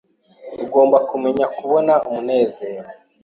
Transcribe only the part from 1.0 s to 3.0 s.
kumenya kubona umunezero